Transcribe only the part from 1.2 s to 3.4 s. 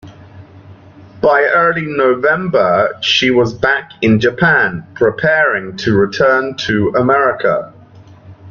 By early November, she